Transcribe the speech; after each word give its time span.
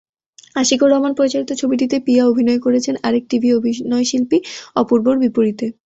আশিকুর 0.55 0.89
রহমান 0.89 1.13
পরিচালিত 1.19 1.51
ছবিটিতে 1.61 1.95
পিয়া 2.05 2.23
অভিনয় 2.31 2.59
করেছেন 2.65 2.95
আরেক 3.07 3.23
টিভি 3.31 3.49
অভিনয়শিল্পী 3.57 4.37
অপূর্বর 4.75 5.15
বিপরীতে। 5.23 5.65